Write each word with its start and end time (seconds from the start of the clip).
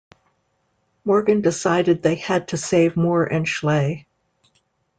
Morgan 1.05 1.41
decided 1.41 2.01
they 2.01 2.15
had 2.15 2.47
to 2.47 2.57
save 2.57 2.97
Moore 2.97 3.23
and 3.23 3.47
Schley. 3.47 4.07